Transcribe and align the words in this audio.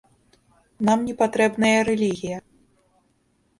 Нам 0.87 0.99
не 1.09 1.13
патрэбная 1.19 1.79
рэлігія. 1.91 2.37